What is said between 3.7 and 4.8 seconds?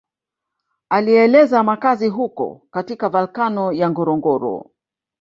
ya Ngorongoro